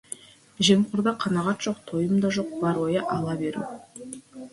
Жемқорда 0.69 1.11
қанағат 1.25 1.61
жоқ, 1.65 1.83
тойым 1.91 2.15
да 2.23 2.31
жоқ, 2.37 2.55
бар 2.63 2.81
ойы— 2.87 3.05
ала 3.17 3.37
беру. 3.43 3.67